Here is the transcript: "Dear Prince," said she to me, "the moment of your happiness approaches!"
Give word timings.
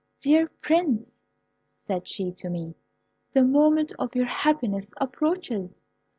"Dear 0.19 0.47
Prince," 0.63 1.11
said 1.85 2.07
she 2.09 2.31
to 2.31 2.49
me, 2.49 2.73
"the 3.33 3.43
moment 3.43 3.93
of 3.99 4.15
your 4.15 4.25
happiness 4.25 4.87
approaches!" 4.97 5.83